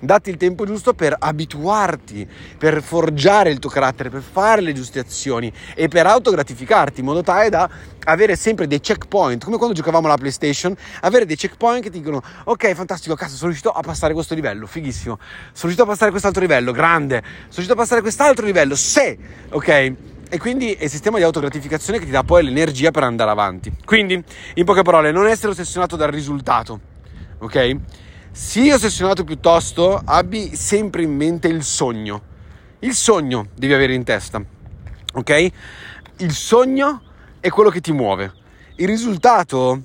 datti 0.00 0.30
il 0.30 0.36
tempo 0.36 0.64
giusto 0.64 0.94
per 0.94 1.14
abituarti, 1.18 2.26
per 2.58 2.82
forgiare 2.82 3.50
il 3.50 3.58
tuo 3.58 3.70
carattere, 3.70 4.10
per 4.10 4.22
fare 4.22 4.60
le 4.60 4.72
giuste 4.72 4.98
azioni 4.98 5.52
e 5.74 5.88
per 5.88 6.06
autogratificarti 6.06 7.00
in 7.00 7.06
modo 7.06 7.22
tale 7.22 7.48
da 7.50 7.68
avere 8.04 8.34
sempre 8.34 8.66
dei 8.66 8.80
checkpoint, 8.80 9.44
come 9.44 9.56
quando 9.56 9.74
giocavamo 9.74 10.06
alla 10.06 10.16
PlayStation, 10.16 10.74
avere 11.02 11.26
dei 11.26 11.36
checkpoint 11.36 11.82
che 11.82 11.90
ti 11.90 11.98
dicono 11.98 12.22
ok, 12.44 12.72
fantastico, 12.72 13.14
cazzo, 13.14 13.34
sono 13.34 13.48
riuscito 13.48 13.70
a 13.70 13.80
passare 13.80 14.14
questo 14.14 14.34
livello, 14.34 14.66
fighissimo, 14.66 15.18
sono 15.18 15.54
riuscito 15.54 15.82
a 15.82 15.86
passare 15.86 16.10
quest'altro 16.10 16.40
livello, 16.40 16.72
grande, 16.72 17.22
sono 17.22 17.46
riuscito 17.54 17.72
a 17.74 17.76
passare 17.76 18.00
quest'altro 18.00 18.46
livello, 18.46 18.74
se, 18.74 19.18
ok? 19.50 19.92
E 20.32 20.38
quindi 20.38 20.72
è 20.74 20.84
il 20.84 20.90
sistema 20.90 21.18
di 21.18 21.24
autogratificazione 21.24 21.98
che 21.98 22.04
ti 22.04 22.12
dà 22.12 22.22
poi 22.22 22.44
l'energia 22.44 22.92
per 22.92 23.02
andare 23.02 23.30
avanti. 23.30 23.72
Quindi, 23.84 24.22
in 24.54 24.64
poche 24.64 24.82
parole, 24.82 25.10
non 25.10 25.26
essere 25.26 25.48
ossessionato 25.48 25.96
dal 25.96 26.10
risultato, 26.10 26.78
ok? 27.38 27.76
Sii 28.32 28.70
ossessionato 28.70 29.24
piuttosto, 29.24 30.00
abbi 30.04 30.54
sempre 30.54 31.02
in 31.02 31.14
mente 31.14 31.48
il 31.48 31.64
sogno. 31.64 32.22
Il 32.78 32.94
sogno 32.94 33.48
devi 33.56 33.74
avere 33.74 33.92
in 33.92 34.04
testa, 34.04 34.40
ok? 35.14 35.50
Il 36.18 36.32
sogno 36.32 37.02
è 37.40 37.48
quello 37.48 37.70
che 37.70 37.80
ti 37.80 37.90
muove. 37.90 38.32
Il 38.76 38.86
risultato 38.86 39.82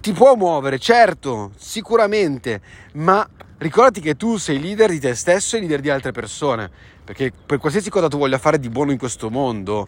ti 0.00 0.12
può 0.12 0.34
muovere, 0.34 0.80
certo, 0.80 1.52
sicuramente, 1.56 2.60
ma 2.94 3.26
ricordati 3.58 4.00
che 4.00 4.16
tu 4.16 4.36
sei 4.36 4.60
leader 4.60 4.90
di 4.90 4.98
te 4.98 5.14
stesso 5.14 5.56
e 5.56 5.60
leader 5.60 5.80
di 5.80 5.88
altre 5.88 6.10
persone, 6.10 6.68
perché 7.04 7.30
per 7.46 7.58
qualsiasi 7.58 7.90
cosa 7.90 8.08
tu 8.08 8.18
voglia 8.18 8.38
fare 8.38 8.58
di 8.58 8.68
buono 8.68 8.90
in 8.90 8.98
questo 8.98 9.30
mondo, 9.30 9.86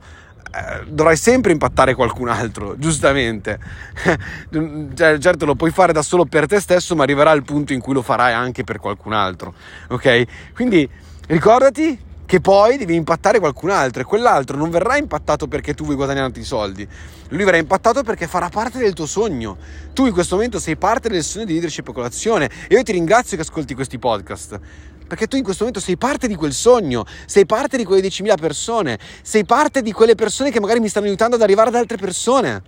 dovrai 0.86 1.16
sempre 1.16 1.52
impattare 1.52 1.94
qualcun 1.94 2.28
altro, 2.28 2.74
giustamente. 2.78 3.58
cioè, 4.94 5.18
certo 5.18 5.44
lo 5.44 5.54
puoi 5.54 5.70
fare 5.70 5.92
da 5.92 6.02
solo 6.02 6.24
per 6.24 6.46
te 6.46 6.60
stesso, 6.60 6.94
ma 6.94 7.02
arriverà 7.02 7.32
il 7.32 7.42
punto 7.42 7.72
in 7.72 7.80
cui 7.80 7.94
lo 7.94 8.02
farai 8.02 8.32
anche 8.32 8.64
per 8.64 8.78
qualcun 8.78 9.12
altro, 9.12 9.54
ok? 9.88 10.24
Quindi 10.54 10.88
ricordati 11.28 12.10
che 12.32 12.40
poi 12.40 12.78
devi 12.78 12.94
impattare 12.94 13.38
qualcun 13.38 13.68
altro 13.68 14.00
e 14.00 14.04
quell'altro 14.04 14.56
non 14.56 14.70
verrà 14.70 14.96
impattato 14.96 15.48
perché 15.48 15.74
tu 15.74 15.84
vuoi 15.84 15.96
guadagnarti 15.96 16.42
soldi, 16.42 16.88
lui 17.28 17.44
verrà 17.44 17.58
impattato 17.58 18.02
perché 18.02 18.26
farà 18.26 18.48
parte 18.48 18.78
del 18.78 18.94
tuo 18.94 19.04
sogno. 19.04 19.58
Tu 19.92 20.06
in 20.06 20.12
questo 20.14 20.36
momento 20.36 20.58
sei 20.58 20.76
parte 20.76 21.10
del 21.10 21.22
sogno 21.22 21.44
di 21.44 21.52
leadership 21.52 21.88
e 21.88 21.92
colazione 21.92 22.50
e 22.68 22.74
io 22.74 22.82
ti 22.82 22.92
ringrazio 22.92 23.36
che 23.36 23.42
ascolti 23.42 23.74
questi 23.74 23.98
podcast. 23.98 24.58
Perché 25.06 25.26
tu 25.26 25.36
in 25.36 25.42
questo 25.42 25.64
momento 25.64 25.84
sei 25.84 25.96
parte 25.96 26.26
di 26.28 26.34
quel 26.34 26.52
sogno, 26.52 27.04
sei 27.26 27.46
parte 27.46 27.76
di 27.76 27.84
quelle 27.84 28.06
10.000 28.06 28.34
persone, 28.40 28.98
sei 29.22 29.44
parte 29.44 29.82
di 29.82 29.92
quelle 29.92 30.14
persone 30.14 30.50
che 30.50 30.60
magari 30.60 30.80
mi 30.80 30.88
stanno 30.88 31.06
aiutando 31.06 31.36
ad 31.36 31.42
arrivare 31.42 31.68
ad 31.68 31.76
altre 31.76 31.96
persone. 31.96 32.62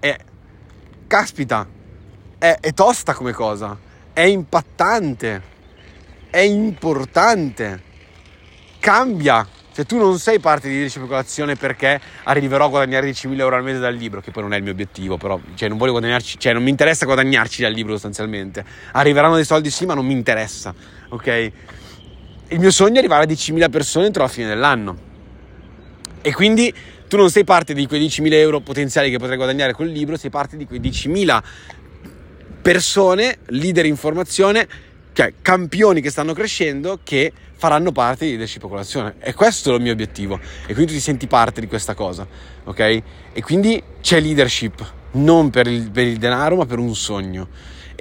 E, 0.00 0.18
caspita, 1.06 1.66
è, 2.38 2.58
è 2.60 2.72
tosta 2.72 3.14
come 3.14 3.32
cosa, 3.32 3.78
è 4.12 4.22
impattante, 4.22 5.42
è 6.28 6.38
importante 6.38 7.90
cambia. 8.82 9.46
Cioè 9.72 9.86
tu 9.86 9.96
non 9.96 10.18
sei 10.18 10.38
parte 10.38 10.68
di 10.68 10.74
leadership 10.74 11.48
e 11.48 11.56
perché 11.56 11.98
arriverò 12.24 12.66
a 12.66 12.68
guadagnare 12.68 13.08
10.000 13.08 13.38
euro 13.38 13.56
al 13.56 13.62
mese 13.62 13.78
dal 13.78 13.94
libro, 13.94 14.20
che 14.20 14.30
poi 14.30 14.42
non 14.42 14.52
è 14.52 14.56
il 14.58 14.62
mio 14.62 14.72
obiettivo, 14.72 15.16
però 15.16 15.40
cioè, 15.54 15.70
non 15.70 15.78
voglio 15.78 15.92
guadagnarci, 15.92 16.38
cioè 16.38 16.52
non 16.52 16.62
mi 16.62 16.68
interessa 16.68 17.06
guadagnarci 17.06 17.62
dal 17.62 17.72
libro 17.72 17.92
sostanzialmente. 17.92 18.62
Arriveranno 18.92 19.36
dei 19.36 19.46
soldi 19.46 19.70
sì, 19.70 19.86
ma 19.86 19.94
non 19.94 20.04
mi 20.04 20.12
interessa, 20.12 20.74
ok? 21.12 21.52
Il 22.48 22.58
mio 22.58 22.70
sogno 22.70 22.96
è 22.96 22.98
arrivare 22.98 23.24
a 23.24 23.26
10.000 23.26 23.70
persone 23.70 24.06
entro 24.06 24.22
la 24.22 24.28
fine 24.28 24.48
dell'anno. 24.48 25.10
E 26.20 26.32
quindi 26.32 26.72
tu 27.08 27.16
non 27.16 27.30
sei 27.30 27.44
parte 27.44 27.74
di 27.74 27.86
quei 27.86 28.00
10.000 28.06 28.32
euro 28.32 28.60
potenziali 28.60 29.10
che 29.10 29.18
potrei 29.18 29.36
guadagnare 29.36 29.72
col 29.72 29.88
libro, 29.88 30.16
sei 30.16 30.30
parte 30.30 30.56
di 30.56 30.66
quei 30.66 30.80
10.000 30.80 31.42
persone, 32.62 33.38
leader 33.46 33.86
in 33.86 33.96
formazione, 33.96 34.66
cioè 35.12 35.34
campioni 35.42 36.00
che 36.00 36.10
stanno 36.10 36.32
crescendo 36.32 37.00
che 37.02 37.32
faranno 37.54 37.92
parte 37.92 38.24
di 38.24 38.30
leadership 38.32 38.66
colazione. 38.66 39.14
E 39.20 39.34
questo 39.34 39.72
è 39.72 39.76
il 39.76 39.82
mio 39.82 39.92
obiettivo. 39.92 40.38
E 40.66 40.72
quindi 40.72 40.86
tu 40.86 40.92
ti 40.92 41.00
senti 41.00 41.26
parte 41.26 41.60
di 41.60 41.66
questa 41.66 41.94
cosa, 41.94 42.26
ok? 42.64 42.80
E 43.32 43.42
quindi 43.42 43.82
c'è 44.00 44.20
leadership, 44.20 44.92
non 45.12 45.50
per 45.50 45.66
il, 45.66 45.90
per 45.90 46.06
il 46.06 46.16
denaro, 46.16 46.56
ma 46.56 46.66
per 46.66 46.78
un 46.78 46.94
sogno 46.94 47.48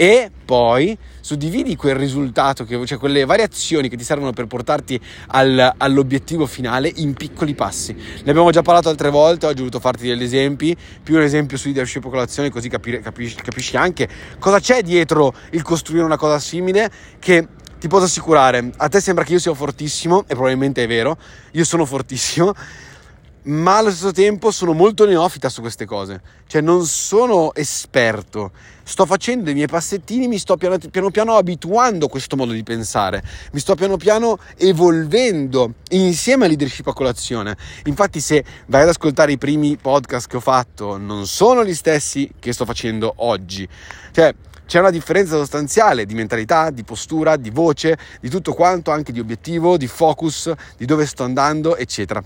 e 0.02 0.32
poi 0.44 0.98
suddividi 1.20 1.76
quel 1.76 1.94
risultato, 1.94 2.66
che, 2.66 2.84
cioè 2.88 2.98
quelle 2.98 3.24
variazioni 3.24 3.88
che 3.88 3.96
ti 3.96 4.04
servono 4.04 4.34
per 4.34 4.48
portarti 4.48 5.00
al, 5.28 5.76
all'obiettivo 5.78 6.48
finale 6.48 6.92
in 6.96 7.14
piccoli 7.14 7.54
passi. 7.54 7.94
Ne 7.94 8.32
abbiamo 8.32 8.50
già 8.50 8.64
parlato 8.64 8.90
altre 8.90 9.12
volte, 9.12 9.46
oggi 9.46 9.58
ho 9.58 9.60
voluto 9.60 9.80
farti 9.80 10.08
degli 10.08 10.24
esempi, 10.24 10.76
più 11.04 11.18
un 11.18 11.22
esempio 11.22 11.56
su 11.56 11.68
leadership 11.68 12.02
colazione, 12.10 12.50
così 12.50 12.68
capire, 12.68 13.00
capisci, 13.00 13.36
capisci 13.36 13.78
anche 13.78 14.10
cosa 14.40 14.60
c'è 14.60 14.82
dietro 14.82 15.36
il 15.52 15.62
costruire 15.62 16.04
una 16.04 16.18
cosa 16.18 16.40
simile 16.40 16.90
che 17.20 17.48
ti 17.78 17.88
posso 17.88 18.06
assicurare, 18.06 18.72
a 18.78 18.90
te 18.90 19.00
sembra 19.00 19.24
che 19.24 19.34
io 19.34 19.40
sia 19.40 19.54
fortissimo, 19.54 20.22
e 20.22 20.34
probabilmente 20.34 20.84
è 20.84 20.88
vero, 20.88 21.16
io 21.52 21.64
sono 21.64 21.86
fortissimo, 21.86 22.54
ma 23.44 23.78
allo 23.78 23.90
stesso 23.90 24.12
tempo 24.12 24.52
sono 24.52 24.74
molto 24.74 25.06
neofita 25.06 25.50
su 25.50 25.62
queste 25.62 25.86
cose, 25.86 26.22
cioè 26.48 26.62
non 26.62 26.86
sono 26.86 27.54
esperto, 27.56 28.52
sto 28.84 29.06
facendo 29.06 29.50
i 29.50 29.54
miei 29.54 29.68
passettini, 29.68 30.28
mi 30.28 30.38
sto 30.38 30.58
piano 30.58 30.78
piano, 30.78 31.10
piano 31.10 31.36
abituando 31.36 32.06
a 32.06 32.10
questo 32.10 32.36
modo 32.36 32.52
di 32.52 32.62
pensare, 32.62 33.24
mi 33.54 33.60
sto 33.60 33.74
piano 33.76 33.98
piano 33.98 34.38
evolvendo 34.58 35.76
insieme 35.90 36.46
a 36.46 36.48
leadership 36.48 36.88
a 36.88 36.94
colazione. 36.94 37.58
Infatti 37.86 38.20
se 38.20 38.44
vai 38.68 38.84
ad 38.84 38.90
ascoltare 38.90 39.32
i 39.32 39.38
primi 39.38 39.76
podcast 39.78 40.28
che 40.28 40.38
ho 40.38 40.42
fatto, 40.42 40.98
non 40.98 41.26
sono 41.26 41.66
gli 41.66 41.74
stessi 41.74 42.32
che 42.40 42.54
sto 42.54 42.66
facendo 42.66 43.14
oggi, 43.18 43.68
cioè 44.12 44.34
c'è 44.68 44.80
una 44.80 44.90
differenza 44.90 45.36
sostanziale 45.36 46.06
di 46.06 46.14
mentalità, 46.14 46.70
di 46.70 46.84
postura, 46.84 47.36
di 47.36 47.50
voce, 47.50 47.98
di 48.22 48.30
tutto 48.30 48.54
quanto, 48.54 48.92
anche 48.92 49.12
di 49.12 49.20
obiettivo, 49.20 49.76
di 49.76 49.88
focus, 49.88 50.50
di 50.78 50.86
dove 50.86 51.06
sto 51.06 51.24
andando, 51.24 51.76
eccetera. 51.76 52.24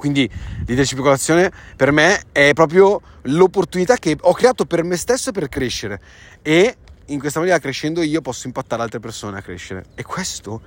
Quindi 0.00 0.28
leadership 0.66 0.98
e 0.98 1.02
colazione 1.02 1.52
per 1.76 1.92
me 1.92 2.22
è 2.32 2.54
proprio 2.54 3.02
l'opportunità 3.24 3.96
che 3.96 4.16
ho 4.18 4.32
creato 4.32 4.64
per 4.64 4.82
me 4.82 4.96
stesso 4.96 5.30
per 5.30 5.50
crescere. 5.50 6.00
E 6.40 6.74
in 7.04 7.18
questa 7.18 7.38
maniera 7.38 7.60
crescendo 7.60 8.00
io 8.00 8.22
posso 8.22 8.46
impattare 8.46 8.80
altre 8.80 8.98
persone 8.98 9.36
a 9.36 9.42
crescere. 9.42 9.84
E 9.94 10.02
questo, 10.02 10.62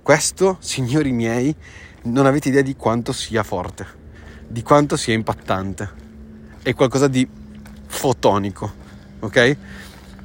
questo 0.00 0.58
signori 0.60 1.10
miei 1.10 1.52
non 2.04 2.26
avete 2.26 2.50
idea 2.50 2.62
di 2.62 2.76
quanto 2.76 3.12
sia 3.12 3.42
forte, 3.42 3.84
di 4.46 4.62
quanto 4.62 4.96
sia 4.96 5.12
impattante, 5.12 5.90
è 6.62 6.72
qualcosa 6.72 7.08
di 7.08 7.28
fotonico, 7.84 8.72
ok? 9.18 9.56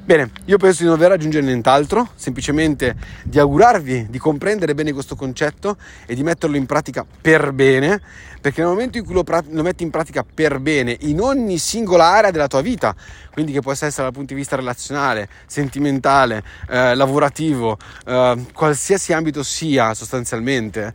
Bene, 0.06 0.32
io 0.46 0.58
penso 0.58 0.82
di 0.82 0.90
non 0.90 0.98
dover 0.98 1.14
aggiungere 1.14 1.46
nient'altro, 1.46 2.10
semplicemente 2.16 2.94
di 3.24 3.40
augurarvi 3.40 4.08
di 4.10 4.18
comprendere 4.18 4.74
bene 4.74 4.92
questo 4.92 5.16
concetto 5.16 5.78
e 6.06 6.14
di 6.14 6.24
metterlo 6.24 6.58
in 6.58 6.66
pratica 6.66 7.06
per 7.22 7.54
bene, 7.54 8.02
perché 8.42 8.60
nel 8.60 8.72
momento 8.72 8.98
in 8.98 9.06
cui 9.06 9.14
lo, 9.14 9.24
lo, 9.26 9.64
metti 9.64 9.84
in 9.84 9.92
pratica 9.92 10.26
per 10.26 10.60
bene 10.60 10.98
in 11.04 11.22
ogni 11.22 11.58
singola 11.58 12.04
area 12.04 12.32
della 12.32 12.48
tua 12.48 12.60
vita, 12.60 12.94
quindi 13.32 13.54
che 13.54 13.62
può 13.62 13.72
essere 13.72 13.94
dal 13.96 14.12
punto 14.12 14.34
di 14.34 14.40
vista 14.42 14.58
relazionale, 14.58 15.30
sentimentale, 15.46 16.44
eh, 16.68 16.96
lavorativo, 16.96 17.78
eh, 18.06 18.46
qualsiasi 18.52 19.14
ambito 19.14 19.42
sia 19.42 19.94
sostanzialmente, 19.94 20.94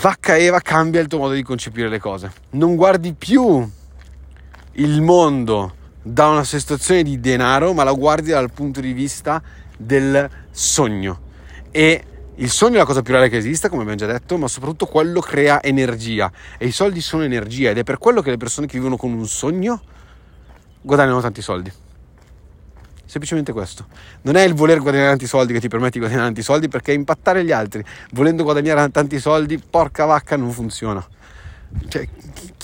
vacca 0.00 0.38
Eva 0.38 0.60
cambia 0.60 1.02
il 1.02 1.06
tuo 1.06 1.18
modo 1.18 1.34
di 1.34 1.42
concepire 1.42 1.90
le 1.90 1.98
cose. 1.98 2.32
Non 2.52 2.76
guardi 2.76 3.12
più 3.12 3.70
il 4.72 5.02
mondo 5.02 5.76
da 6.12 6.28
una 6.28 6.44
situazione 6.44 7.02
di 7.02 7.20
denaro, 7.20 7.72
ma 7.72 7.84
la 7.84 7.92
guardi 7.92 8.30
dal 8.30 8.50
punto 8.50 8.80
di 8.80 8.92
vista 8.92 9.42
del 9.76 10.28
sogno. 10.50 11.20
E 11.70 12.04
il 12.36 12.50
sogno 12.50 12.76
è 12.76 12.78
la 12.78 12.84
cosa 12.84 13.02
più 13.02 13.12
reale 13.12 13.28
che 13.28 13.36
esista, 13.36 13.68
come 13.68 13.82
abbiamo 13.82 13.98
già 13.98 14.06
detto, 14.06 14.38
ma 14.38 14.48
soprattutto 14.48 14.86
quello 14.86 15.20
crea 15.20 15.62
energia. 15.62 16.30
E 16.56 16.66
i 16.66 16.72
soldi 16.72 17.00
sono 17.00 17.24
energia 17.24 17.70
ed 17.70 17.78
è 17.78 17.84
per 17.84 17.98
quello 17.98 18.22
che 18.22 18.30
le 18.30 18.36
persone 18.36 18.66
che 18.66 18.78
vivono 18.78 18.96
con 18.96 19.12
un 19.12 19.26
sogno 19.26 19.80
guadagnano 20.80 21.20
tanti 21.20 21.42
soldi. 21.42 21.70
Semplicemente 23.04 23.52
questo. 23.52 23.86
Non 24.22 24.36
è 24.36 24.42
il 24.42 24.54
voler 24.54 24.80
guadagnare 24.80 25.10
tanti 25.10 25.26
soldi 25.26 25.52
che 25.52 25.60
ti 25.60 25.68
permette 25.68 25.92
di 25.92 25.98
guadagnare 25.98 26.26
tanti 26.26 26.42
soldi, 26.42 26.68
perché 26.68 26.92
impattare 26.92 27.44
gli 27.44 27.52
altri 27.52 27.84
volendo 28.12 28.44
guadagnare 28.44 28.90
tanti 28.90 29.18
soldi, 29.18 29.58
porca 29.58 30.04
vacca, 30.04 30.36
non 30.36 30.52
funziona. 30.52 31.04
Cioè, 31.88 32.08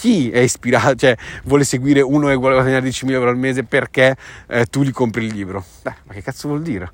chi 0.04 0.28
è 0.30 0.40
ispirato, 0.40 0.96
cioè 0.96 1.16
vuole 1.44 1.64
seguire 1.64 2.02
uno 2.02 2.26
che 2.26 2.34
vuole 2.34 2.56
guadagnare 2.56 2.87
10.000 2.87 3.11
euro 3.12 3.30
al 3.30 3.38
mese 3.38 3.64
perché 3.64 4.14
eh, 4.49 4.66
tu 4.66 4.82
gli 4.82 4.90
compri 4.90 5.25
il 5.25 5.32
libro? 5.32 5.64
Beh, 5.80 5.94
ma 6.04 6.12
che 6.12 6.20
cazzo 6.20 6.49
vuol 6.49 6.61
dire? 6.61 6.90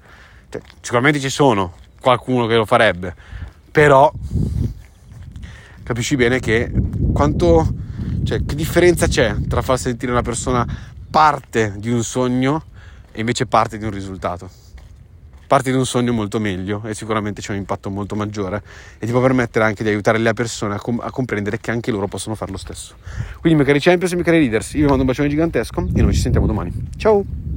Cioè, 0.48 0.60
sicuramente 0.80 1.18
ci 1.18 1.28
sono 1.28 1.72
qualcuno 2.00 2.46
che 2.46 2.54
lo 2.54 2.64
farebbe, 2.64 3.12
però 3.68 4.12
capisci 5.82 6.14
bene 6.14 6.38
che 6.38 6.70
quanto, 7.12 7.74
cioè, 8.22 8.44
che 8.44 8.54
differenza 8.54 9.08
c'è 9.08 9.34
tra 9.48 9.60
far 9.60 9.76
sentire 9.76 10.12
una 10.12 10.22
persona 10.22 10.64
parte 11.10 11.74
di 11.78 11.90
un 11.90 12.04
sogno 12.04 12.62
e 13.10 13.18
invece 13.18 13.46
parte 13.46 13.76
di 13.76 13.84
un 13.84 13.90
risultato 13.90 14.69
parti 15.50 15.72
di 15.72 15.76
un 15.76 15.84
sogno 15.84 16.12
molto 16.12 16.38
meglio 16.38 16.80
e 16.84 16.94
sicuramente 16.94 17.40
c'è 17.40 17.50
un 17.50 17.58
impatto 17.58 17.90
molto 17.90 18.14
maggiore 18.14 18.62
e 19.00 19.04
ti 19.04 19.10
può 19.10 19.20
permettere 19.20 19.64
anche 19.64 19.82
di 19.82 19.88
aiutare 19.88 20.18
le 20.18 20.32
persone 20.32 20.74
a, 20.74 20.78
com- 20.78 21.00
a 21.02 21.10
comprendere 21.10 21.58
che 21.58 21.72
anche 21.72 21.90
loro 21.90 22.06
possono 22.06 22.36
fare 22.36 22.52
lo 22.52 22.56
stesso. 22.56 22.94
Quindi 23.40 23.54
miei 23.54 23.66
cari 23.66 23.80
champions 23.80 24.12
e 24.12 24.14
miei 24.14 24.26
cari 24.26 24.38
leaders, 24.38 24.74
io 24.74 24.82
vi 24.82 24.86
mando 24.86 25.00
un 25.00 25.06
bacione 25.06 25.28
gigantesco 25.28 25.88
e 25.92 26.02
noi 26.02 26.14
ci 26.14 26.20
sentiamo 26.20 26.46
domani. 26.46 26.72
Ciao! 26.96 27.49